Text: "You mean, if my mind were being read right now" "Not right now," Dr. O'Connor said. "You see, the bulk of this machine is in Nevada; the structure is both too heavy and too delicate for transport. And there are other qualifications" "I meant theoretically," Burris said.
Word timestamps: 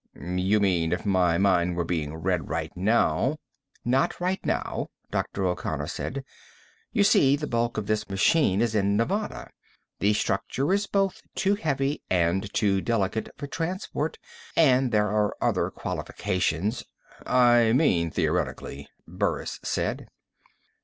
"You 0.19 0.59
mean, 0.59 0.93
if 0.93 1.05
my 1.05 1.37
mind 1.37 1.75
were 1.75 1.83
being 1.85 2.15
read 2.15 2.49
right 2.49 2.75
now" 2.75 3.37
"Not 3.95 4.19
right 4.19 4.43
now," 4.43 4.87
Dr. 5.11 5.45
O'Connor 5.45 5.85
said. 5.85 6.23
"You 6.91 7.03
see, 7.03 7.35
the 7.35 7.45
bulk 7.45 7.77
of 7.77 7.85
this 7.85 8.09
machine 8.09 8.63
is 8.63 8.73
in 8.73 8.97
Nevada; 8.97 9.51
the 9.99 10.13
structure 10.15 10.73
is 10.73 10.87
both 10.87 11.21
too 11.35 11.53
heavy 11.53 12.01
and 12.09 12.51
too 12.51 12.81
delicate 12.81 13.29
for 13.37 13.45
transport. 13.45 14.17
And 14.55 14.91
there 14.91 15.09
are 15.09 15.37
other 15.39 15.69
qualifications" 15.69 16.83
"I 17.53 17.71
meant 17.73 18.15
theoretically," 18.15 18.87
Burris 19.07 19.59
said. 19.63 20.07